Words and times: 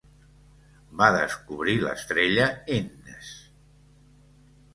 Va 1.01 1.09
descobrir 1.15 1.75
l"estrella 1.81 2.49
Innes. 2.79 3.31